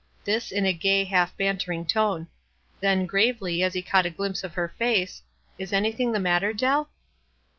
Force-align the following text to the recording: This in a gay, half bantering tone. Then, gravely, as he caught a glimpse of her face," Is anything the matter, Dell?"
This 0.25 0.51
in 0.51 0.65
a 0.65 0.73
gay, 0.73 1.03
half 1.03 1.37
bantering 1.37 1.85
tone. 1.85 2.25
Then, 2.79 3.05
gravely, 3.05 3.61
as 3.61 3.75
he 3.75 3.83
caught 3.83 4.07
a 4.07 4.09
glimpse 4.09 4.43
of 4.43 4.55
her 4.55 4.73
face," 4.79 5.21
Is 5.59 5.71
anything 5.71 6.11
the 6.11 6.19
matter, 6.19 6.53
Dell?" 6.53 6.89